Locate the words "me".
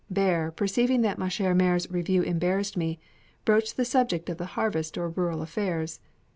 2.75-2.97